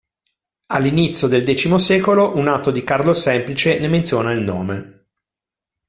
[0.71, 5.05] All'inizio del X secolo un atto di Carlo il Semplice ne menziona il nome.